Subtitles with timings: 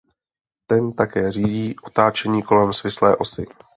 [0.67, 3.45] Ten také řídí otáčení kolem svislé osy.